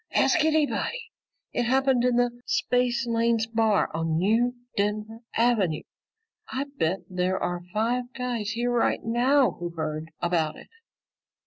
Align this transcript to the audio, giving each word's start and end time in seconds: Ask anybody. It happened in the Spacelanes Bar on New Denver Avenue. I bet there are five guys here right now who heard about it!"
Ask 0.15 0.43
anybody. 0.43 1.11
It 1.53 1.65
happened 1.67 2.03
in 2.03 2.15
the 2.15 2.31
Spacelanes 2.47 3.45
Bar 3.45 3.91
on 3.93 4.17
New 4.17 4.55
Denver 4.75 5.19
Avenue. 5.35 5.83
I 6.51 6.65
bet 6.75 7.01
there 7.07 7.37
are 7.37 7.61
five 7.71 8.05
guys 8.17 8.49
here 8.53 8.71
right 8.71 9.03
now 9.03 9.51
who 9.59 9.69
heard 9.69 10.09
about 10.19 10.55
it!" 10.55 10.69